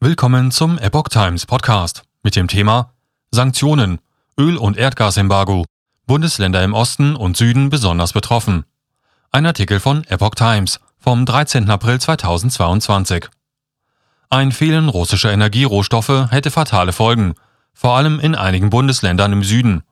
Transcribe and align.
Willkommen 0.00 0.52
zum 0.52 0.78
Epoch 0.78 1.08
Times 1.08 1.44
Podcast 1.44 2.04
mit 2.22 2.36
dem 2.36 2.46
Thema 2.46 2.92
Sanktionen, 3.32 3.98
Öl- 4.38 4.56
und 4.56 4.76
Erdgasembargo, 4.76 5.64
Bundesländer 6.06 6.62
im 6.62 6.72
Osten 6.72 7.16
und 7.16 7.36
Süden 7.36 7.68
besonders 7.68 8.12
betroffen. 8.12 8.64
Ein 9.32 9.44
Artikel 9.44 9.80
von 9.80 10.04
Epoch 10.04 10.36
Times 10.36 10.78
vom 11.00 11.26
13. 11.26 11.68
April 11.68 12.00
2022. 12.00 13.26
Ein 14.30 14.52
Fehlen 14.52 14.88
russischer 14.88 15.32
Energierohstoffe 15.32 16.28
hätte 16.30 16.52
fatale 16.52 16.92
Folgen, 16.92 17.34
vor 17.74 17.96
allem 17.96 18.20
in 18.20 18.36
einigen 18.36 18.70
Bundesländern 18.70 19.32
im 19.32 19.42
Süden. 19.42 19.82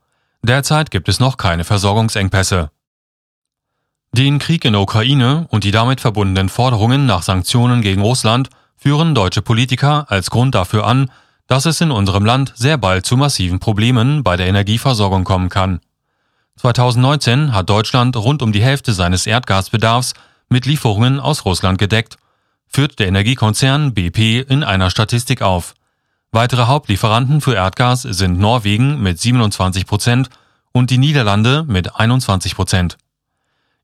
Derzeit 0.40 0.92
gibt 0.92 1.08
es 1.08 1.18
noch 1.18 1.36
keine 1.36 1.64
Versorgungsengpässe. 1.64 2.70
Den 4.12 4.38
Krieg 4.38 4.64
in 4.64 4.74
der 4.74 4.82
Ukraine 4.82 5.48
und 5.50 5.64
die 5.64 5.72
damit 5.72 6.00
verbundenen 6.00 6.48
Forderungen 6.48 7.06
nach 7.06 7.22
Sanktionen 7.22 7.82
gegen 7.82 8.02
Russland 8.02 8.50
führen 8.76 9.14
deutsche 9.14 9.42
Politiker 9.42 10.06
als 10.10 10.30
Grund 10.30 10.54
dafür 10.54 10.86
an, 10.86 11.10
dass 11.46 11.66
es 11.66 11.80
in 11.80 11.90
unserem 11.90 12.24
Land 12.24 12.52
sehr 12.56 12.78
bald 12.78 13.06
zu 13.06 13.16
massiven 13.16 13.60
Problemen 13.60 14.22
bei 14.22 14.36
der 14.36 14.46
Energieversorgung 14.46 15.24
kommen 15.24 15.48
kann. 15.48 15.80
2019 16.56 17.52
hat 17.52 17.68
Deutschland 17.68 18.16
rund 18.16 18.42
um 18.42 18.52
die 18.52 18.62
Hälfte 18.62 18.92
seines 18.92 19.26
Erdgasbedarfs 19.26 20.14
mit 20.48 20.66
Lieferungen 20.66 21.20
aus 21.20 21.44
Russland 21.44 21.78
gedeckt, 21.78 22.16
führt 22.66 22.98
der 22.98 23.08
Energiekonzern 23.08 23.94
BP 23.94 24.40
in 24.48 24.64
einer 24.64 24.90
Statistik 24.90 25.42
auf. 25.42 25.74
Weitere 26.32 26.66
Hauptlieferanten 26.66 27.40
für 27.40 27.54
Erdgas 27.54 28.02
sind 28.02 28.38
Norwegen 28.38 29.02
mit 29.02 29.20
27 29.20 29.86
Prozent 29.86 30.28
und 30.72 30.90
die 30.90 30.98
Niederlande 30.98 31.64
mit 31.66 31.96
21 31.96 32.54
Prozent. 32.54 32.98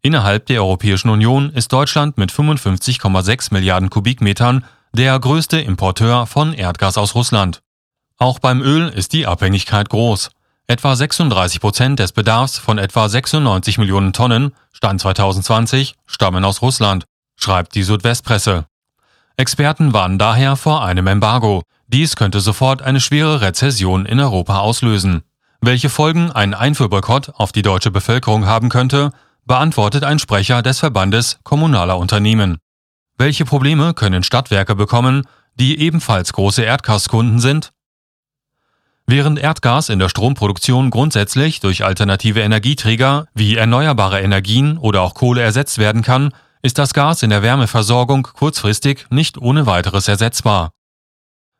Innerhalb 0.02 0.46
der 0.46 0.62
Europäischen 0.62 1.10
Union 1.10 1.50
ist 1.50 1.72
Deutschland 1.72 2.18
mit 2.18 2.32
55,6 2.32 3.54
Milliarden 3.54 3.88
Kubikmetern 3.88 4.64
der 4.94 5.18
größte 5.18 5.58
Importeur 5.58 6.26
von 6.26 6.52
Erdgas 6.52 6.98
aus 6.98 7.14
Russland. 7.14 7.62
Auch 8.18 8.38
beim 8.38 8.60
Öl 8.60 8.88
ist 8.88 9.14
die 9.14 9.26
Abhängigkeit 9.26 9.88
groß. 9.88 10.30
Etwa 10.66 10.94
36 10.94 11.60
Prozent 11.60 11.98
des 11.98 12.12
Bedarfs 12.12 12.58
von 12.58 12.76
etwa 12.76 13.08
96 13.08 13.78
Millionen 13.78 14.12
Tonnen, 14.12 14.52
Stand 14.72 15.00
2020, 15.00 15.94
stammen 16.06 16.44
aus 16.44 16.60
Russland, 16.60 17.04
schreibt 17.36 17.74
die 17.74 17.82
Südwestpresse. 17.82 18.66
Experten 19.36 19.94
warnen 19.94 20.18
daher 20.18 20.56
vor 20.56 20.84
einem 20.84 21.06
Embargo. 21.06 21.62
Dies 21.88 22.14
könnte 22.14 22.40
sofort 22.40 22.82
eine 22.82 23.00
schwere 23.00 23.40
Rezession 23.40 24.04
in 24.04 24.20
Europa 24.20 24.58
auslösen. 24.58 25.22
Welche 25.62 25.88
Folgen 25.88 26.30
ein 26.30 26.52
Einfuhrboykott 26.52 27.30
auf 27.36 27.50
die 27.50 27.62
deutsche 27.62 27.90
Bevölkerung 27.90 28.46
haben 28.46 28.68
könnte, 28.68 29.10
beantwortet 29.46 30.04
ein 30.04 30.18
Sprecher 30.18 30.60
des 30.60 30.80
Verbandes 30.80 31.38
kommunaler 31.44 31.98
Unternehmen. 31.98 32.58
Welche 33.18 33.44
Probleme 33.44 33.94
können 33.94 34.22
Stadtwerke 34.22 34.74
bekommen, 34.74 35.26
die 35.54 35.78
ebenfalls 35.78 36.32
große 36.32 36.62
Erdgaskunden 36.62 37.38
sind? 37.40 37.72
Während 39.06 39.38
Erdgas 39.38 39.88
in 39.88 39.98
der 39.98 40.08
Stromproduktion 40.08 40.90
grundsätzlich 40.90 41.60
durch 41.60 41.84
alternative 41.84 42.40
Energieträger 42.40 43.26
wie 43.34 43.56
erneuerbare 43.56 44.20
Energien 44.20 44.78
oder 44.78 45.02
auch 45.02 45.14
Kohle 45.14 45.42
ersetzt 45.42 45.78
werden 45.78 46.02
kann, 46.02 46.32
ist 46.62 46.78
das 46.78 46.94
Gas 46.94 47.22
in 47.22 47.30
der 47.30 47.42
Wärmeversorgung 47.42 48.22
kurzfristig 48.22 49.06
nicht 49.10 49.36
ohne 49.36 49.66
weiteres 49.66 50.06
ersetzbar. 50.06 50.70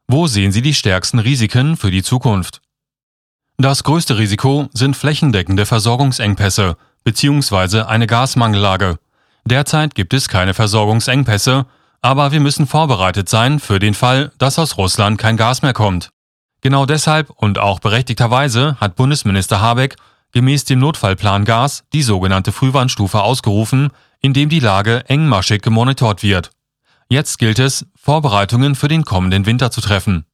Wo 0.06 0.27
sehen 0.27 0.53
Sie 0.53 0.62
die 0.62 0.75
stärksten 0.75 1.19
Risiken 1.19 1.77
für 1.77 1.91
die 1.91 2.03
Zukunft? 2.03 2.61
Das 3.58 3.84
größte 3.84 4.19
Risiko 4.19 4.69
sind 4.73 4.97
flächendeckende 4.97 5.67
Versorgungsengpässe 5.67 6.77
bzw. 7.05 7.83
eine 7.83 8.06
Gasmangellage. 8.06 8.98
Derzeit 9.45 9.95
gibt 9.95 10.15
es 10.15 10.29
keine 10.29 10.55
Versorgungsengpässe, 10.55 11.67
aber 12.01 12.33
wir 12.33 12.41
müssen 12.41 12.67
vorbereitet 12.67 13.29
sein 13.29 13.61
für 13.61 13.79
den 13.79 13.95
Fall, 13.95 14.33
dass 14.39 14.59
aus 14.59 14.77
Russland 14.77 15.19
kein 15.19 15.37
Gas 15.37 15.62
mehr 15.62 15.73
kommt. 15.73 16.11
Genau 16.61 16.87
deshalb 16.87 17.31
und 17.31 17.59
auch 17.59 17.81
berechtigterweise 17.81 18.77
hat 18.81 18.97
Bundesminister 18.97 19.61
Habeck 19.61 19.97
gemäß 20.33 20.65
dem 20.65 20.79
Notfallplan 20.79 21.45
Gas 21.45 21.85
die 21.93 22.03
sogenannte 22.03 22.53
Frühwarnstufe 22.53 23.20
ausgerufen, 23.20 23.91
in 24.20 24.33
dem 24.33 24.48
die 24.48 24.61
Lage 24.61 25.05
engmaschig 25.08 25.63
gemonitort 25.63 26.23
wird. 26.23 26.51
Jetzt 27.09 27.39
gilt 27.39 27.59
es, 27.59 27.86
Vorbereitungen 27.97 28.74
für 28.74 28.89
den 28.89 29.05
kommenden 29.05 29.45
Winter 29.45 29.70
zu 29.70 29.80
treffen. 29.80 30.24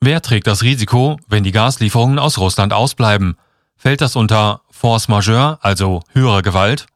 Wer 0.00 0.22
trägt 0.22 0.46
das 0.46 0.62
Risiko, 0.62 1.18
wenn 1.26 1.42
die 1.42 1.52
Gaslieferungen 1.52 2.18
aus 2.18 2.38
Russland 2.38 2.72
ausbleiben? 2.72 3.36
Fällt 3.76 4.00
das 4.00 4.16
unter 4.16 4.62
Force 4.70 5.08
majeure, 5.08 5.58
also 5.62 6.02
höhere 6.12 6.42
Gewalt? 6.42 6.86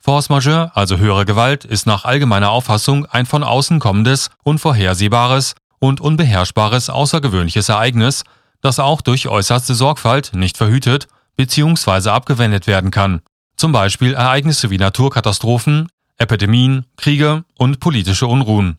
Force 0.00 0.28
majeure, 0.28 0.70
also 0.74 0.98
höhere 0.98 1.24
Gewalt, 1.24 1.64
ist 1.64 1.86
nach 1.86 2.04
allgemeiner 2.04 2.50
Auffassung 2.50 3.06
ein 3.06 3.26
von 3.26 3.42
außen 3.42 3.80
kommendes, 3.80 4.30
unvorhersehbares 4.44 5.54
und 5.80 6.00
unbeherrschbares 6.00 6.88
außergewöhnliches 6.88 7.68
Ereignis, 7.68 8.24
das 8.60 8.78
auch 8.78 9.00
durch 9.00 9.28
äußerste 9.28 9.74
Sorgfalt 9.74 10.32
nicht 10.34 10.56
verhütet 10.56 11.08
bzw. 11.36 12.10
abgewendet 12.10 12.66
werden 12.66 12.90
kann. 12.90 13.20
Zum 13.56 13.72
Beispiel 13.72 14.14
Ereignisse 14.14 14.70
wie 14.70 14.78
Naturkatastrophen, 14.78 15.88
Epidemien, 16.16 16.86
Kriege 16.96 17.44
und 17.56 17.80
politische 17.80 18.26
Unruhen. 18.26 18.78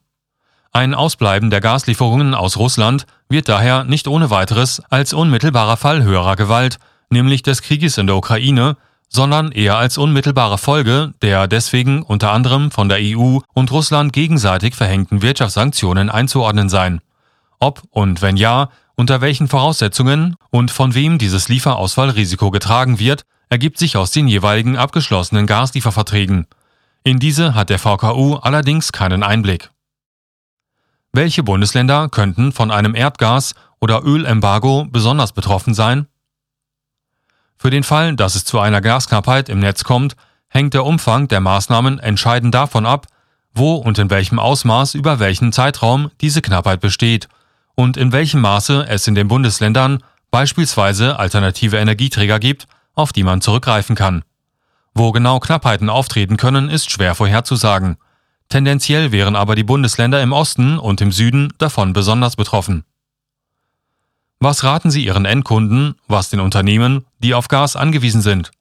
Ein 0.71 0.93
Ausbleiben 0.93 1.49
der 1.49 1.61
Gaslieferungen 1.61 2.33
aus 2.33 2.57
Russland 2.57 3.05
wird 3.27 3.49
daher 3.49 3.83
nicht 3.83 4.07
ohne 4.07 4.29
weiteres 4.29 4.81
als 4.89 5.13
unmittelbarer 5.13 5.77
Fall 5.77 6.03
höherer 6.03 6.35
Gewalt, 6.35 6.77
nämlich 7.09 7.41
des 7.41 7.61
Krieges 7.61 7.97
in 7.97 8.07
der 8.07 8.15
Ukraine, 8.15 8.77
sondern 9.09 9.51
eher 9.51 9.77
als 9.77 9.97
unmittelbare 9.97 10.57
Folge 10.57 11.13
der 11.21 11.47
deswegen 11.47 12.03
unter 12.03 12.31
anderem 12.31 12.71
von 12.71 12.89
der 12.89 12.99
EU 13.01 13.39
und 13.53 13.71
Russland 13.71 14.13
gegenseitig 14.13 14.75
verhängten 14.75 15.21
Wirtschaftssanktionen 15.21 16.09
einzuordnen 16.09 16.69
sein. 16.69 17.01
Ob 17.59 17.83
und 17.89 18.21
wenn 18.21 18.37
ja, 18.37 18.69
unter 18.95 19.21
welchen 19.21 19.47
Voraussetzungen 19.47 20.35
und 20.51 20.71
von 20.71 20.93
wem 20.93 21.17
dieses 21.17 21.49
Lieferausfallrisiko 21.49 22.51
getragen 22.51 22.99
wird, 22.99 23.23
ergibt 23.49 23.79
sich 23.79 23.97
aus 23.97 24.11
den 24.11 24.27
jeweiligen 24.27 24.77
abgeschlossenen 24.77 25.47
Gaslieferverträgen. 25.47 26.45
In 27.03 27.17
diese 27.17 27.55
hat 27.55 27.69
der 27.69 27.79
VKU 27.79 28.35
allerdings 28.35 28.91
keinen 28.91 29.23
Einblick. 29.23 29.71
Welche 31.11 31.41
Bundesländer 31.41 32.09
könnten 32.09 32.51
von 32.51 32.69
einem 32.69 32.93
Erdgas- 32.93 33.55
oder 33.79 34.03
Ölembargo 34.03 34.85
besonders 34.85 35.31
betroffen 35.31 35.73
sein? 35.73 36.07
Für 37.61 37.69
den 37.69 37.83
Fall, 37.83 38.15
dass 38.15 38.35
es 38.35 38.45
zu 38.45 38.59
einer 38.59 38.79
Gasknappheit 38.79 39.49
im 39.49 39.59
Netz 39.59 39.83
kommt, 39.83 40.15
hängt 40.47 40.73
der 40.73 40.85
Umfang 40.85 41.27
der 41.27 41.41
Maßnahmen 41.41 41.99
entscheidend 41.99 42.55
davon 42.55 42.85
ab, 42.85 43.07
wo 43.53 43.75
und 43.75 43.99
in 43.99 44.09
welchem 44.09 44.39
Ausmaß 44.39 44.95
über 44.95 45.19
welchen 45.19 45.51
Zeitraum 45.51 46.09
diese 46.21 46.41
Knappheit 46.41 46.79
besteht 46.79 47.27
und 47.75 47.97
in 47.97 48.13
welchem 48.13 48.39
Maße 48.39 48.85
es 48.87 49.07
in 49.07 49.15
den 49.15 49.27
Bundesländern 49.27 50.01
beispielsweise 50.31 51.19
alternative 51.19 51.75
Energieträger 51.75 52.39
gibt, 52.39 52.65
auf 52.95 53.11
die 53.11 53.23
man 53.23 53.41
zurückgreifen 53.41 53.95
kann. 53.95 54.23
Wo 54.93 55.11
genau 55.11 55.41
Knappheiten 55.41 55.89
auftreten 55.89 56.37
können, 56.37 56.69
ist 56.69 56.89
schwer 56.89 57.13
vorherzusagen. 57.13 57.97
Tendenziell 58.47 59.11
wären 59.11 59.35
aber 59.35 59.55
die 59.55 59.63
Bundesländer 59.63 60.21
im 60.23 60.31
Osten 60.31 60.79
und 60.79 61.01
im 61.01 61.11
Süden 61.11 61.53
davon 61.57 61.91
besonders 61.91 62.37
betroffen. 62.37 62.85
Was 64.41 64.63
raten 64.63 64.89
Sie 64.89 65.03
Ihren 65.03 65.25
Endkunden, 65.25 65.95
was 66.07 66.29
den 66.29 66.39
Unternehmen, 66.39 67.05
die 67.19 67.33
auf 67.33 67.49
Gas 67.49 67.75
angewiesen 67.75 68.21
sind? 68.21 68.51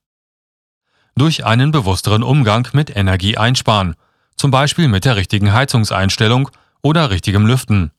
Durch 1.15 1.47
einen 1.47 1.71
bewussteren 1.71 2.25
Umgang 2.25 2.67
mit 2.73 2.95
Energie 2.97 3.37
einsparen, 3.37 3.95
zum 4.35 4.51
Beispiel 4.51 4.89
mit 4.89 5.05
der 5.05 5.15
richtigen 5.15 5.53
Heizungseinstellung 5.53 6.51
oder 6.83 7.11
richtigem 7.11 7.47
Lüften. 7.47 7.93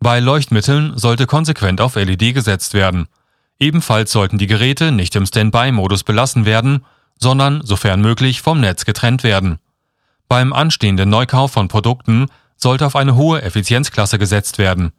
Bei 0.00 0.20
Leuchtmitteln 0.20 0.96
sollte 0.96 1.26
konsequent 1.26 1.82
auf 1.82 1.96
LED 1.96 2.32
gesetzt 2.32 2.72
werden. 2.72 3.08
Ebenfalls 3.58 4.10
sollten 4.10 4.38
die 4.38 4.46
Geräte 4.46 4.90
nicht 4.90 5.14
im 5.14 5.26
Standby-Modus 5.26 6.04
belassen 6.04 6.46
werden, 6.46 6.86
sondern, 7.18 7.60
sofern 7.62 8.00
möglich, 8.00 8.40
vom 8.40 8.60
Netz 8.60 8.86
getrennt 8.86 9.22
werden. 9.22 9.58
Beim 10.28 10.54
anstehenden 10.54 11.10
Neukauf 11.10 11.52
von 11.52 11.68
Produkten 11.68 12.26
sollte 12.56 12.86
auf 12.86 12.96
eine 12.96 13.16
hohe 13.16 13.42
Effizienzklasse 13.42 14.18
gesetzt 14.18 14.56
werden. 14.56 14.92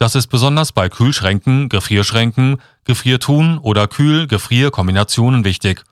Das 0.00 0.14
ist 0.14 0.28
besonders 0.28 0.72
bei 0.72 0.88
Kühlschränken, 0.88 1.68
Gefrierschränken, 1.68 2.62
Gefriertruhen 2.84 3.58
oder 3.58 3.86
Kühl-Gefrier-Kombinationen 3.86 5.44
wichtig, 5.44 5.82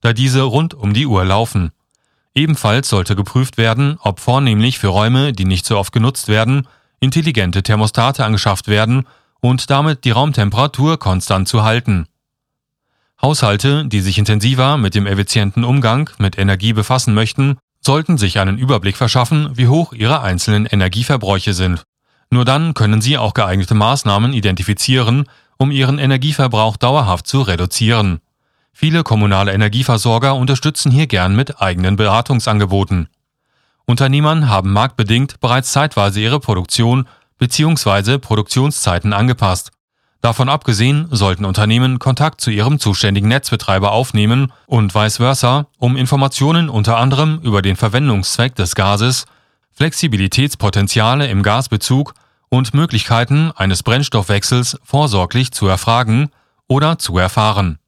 da 0.00 0.14
diese 0.14 0.40
rund 0.40 0.72
um 0.72 0.94
die 0.94 1.04
Uhr 1.04 1.22
laufen. 1.26 1.72
Ebenfalls 2.34 2.88
sollte 2.88 3.14
geprüft 3.14 3.58
werden, 3.58 3.98
ob 4.00 4.20
vornehmlich 4.20 4.78
für 4.78 4.88
Räume, 4.88 5.34
die 5.34 5.44
nicht 5.44 5.66
so 5.66 5.76
oft 5.76 5.92
genutzt 5.92 6.28
werden, 6.28 6.66
intelligente 6.98 7.62
Thermostate 7.62 8.24
angeschafft 8.24 8.68
werden 8.68 9.06
und 9.40 9.68
damit 9.68 10.04
die 10.04 10.12
Raumtemperatur 10.12 10.98
konstant 10.98 11.46
zu 11.46 11.62
halten. 11.62 12.06
Haushalte, 13.20 13.84
die 13.84 14.00
sich 14.00 14.16
intensiver 14.16 14.78
mit 14.78 14.94
dem 14.94 15.06
effizienten 15.06 15.64
Umgang 15.64 16.08
mit 16.16 16.38
Energie 16.38 16.72
befassen 16.72 17.12
möchten, 17.12 17.58
sollten 17.82 18.16
sich 18.16 18.38
einen 18.38 18.56
Überblick 18.56 18.96
verschaffen, 18.96 19.50
wie 19.58 19.68
hoch 19.68 19.92
ihre 19.92 20.22
einzelnen 20.22 20.64
Energieverbräuche 20.64 21.52
sind. 21.52 21.84
Nur 22.30 22.44
dann 22.44 22.74
können 22.74 23.00
Sie 23.00 23.16
auch 23.16 23.34
geeignete 23.34 23.74
Maßnahmen 23.74 24.32
identifizieren, 24.32 25.24
um 25.56 25.70
Ihren 25.70 25.98
Energieverbrauch 25.98 26.76
dauerhaft 26.76 27.26
zu 27.26 27.42
reduzieren. 27.42 28.20
Viele 28.72 29.02
kommunale 29.02 29.52
Energieversorger 29.52 30.36
unterstützen 30.36 30.92
hier 30.92 31.06
gern 31.06 31.34
mit 31.34 31.60
eigenen 31.60 31.96
Beratungsangeboten. 31.96 33.08
Unternehmern 33.86 34.48
haben 34.48 34.72
marktbedingt 34.72 35.40
bereits 35.40 35.72
zeitweise 35.72 36.20
ihre 36.20 36.40
Produktion 36.40 37.08
bzw. 37.38 38.18
Produktionszeiten 38.18 39.12
angepasst. 39.12 39.72
Davon 40.20 40.48
abgesehen 40.48 41.08
sollten 41.10 41.44
Unternehmen 41.44 41.98
Kontakt 41.98 42.40
zu 42.40 42.50
ihrem 42.50 42.80
zuständigen 42.80 43.28
Netzbetreiber 43.28 43.92
aufnehmen 43.92 44.52
und 44.66 44.94
vice 44.94 45.16
versa, 45.16 45.66
um 45.78 45.96
Informationen 45.96 46.68
unter 46.68 46.98
anderem 46.98 47.40
über 47.42 47.62
den 47.62 47.76
Verwendungszweck 47.76 48.54
des 48.56 48.74
Gases, 48.74 49.26
Flexibilitätspotenziale 49.78 51.28
im 51.28 51.44
Gasbezug 51.44 52.14
und 52.48 52.74
Möglichkeiten 52.74 53.52
eines 53.52 53.84
Brennstoffwechsels 53.84 54.76
vorsorglich 54.82 55.52
zu 55.52 55.68
erfragen 55.68 56.30
oder 56.66 56.98
zu 56.98 57.16
erfahren 57.16 57.78